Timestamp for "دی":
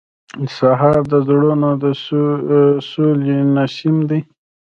4.09-4.19